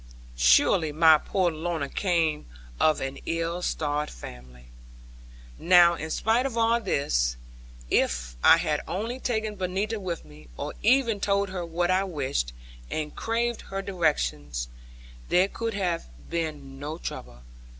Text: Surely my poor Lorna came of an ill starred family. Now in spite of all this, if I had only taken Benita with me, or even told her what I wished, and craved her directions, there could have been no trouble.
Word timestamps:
Surely 0.37 0.91
my 0.91 1.19
poor 1.19 1.51
Lorna 1.51 1.87
came 1.87 2.47
of 2.79 2.99
an 3.01 3.19
ill 3.27 3.61
starred 3.61 4.09
family. 4.09 4.69
Now 5.59 5.93
in 5.93 6.09
spite 6.09 6.47
of 6.47 6.57
all 6.57 6.81
this, 6.81 7.37
if 7.91 8.35
I 8.43 8.57
had 8.57 8.81
only 8.87 9.19
taken 9.19 9.57
Benita 9.57 9.99
with 9.99 10.25
me, 10.25 10.47
or 10.57 10.73
even 10.81 11.19
told 11.19 11.49
her 11.49 11.63
what 11.63 11.91
I 11.91 12.03
wished, 12.03 12.51
and 12.89 13.15
craved 13.15 13.61
her 13.69 13.83
directions, 13.83 14.69
there 15.29 15.47
could 15.47 15.75
have 15.75 16.07
been 16.31 16.79
no 16.79 16.97
trouble. 16.97 17.43